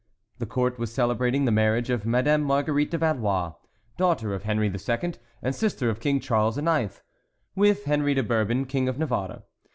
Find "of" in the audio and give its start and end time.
1.91-2.07, 4.33-4.41, 5.91-5.99, 8.89-8.97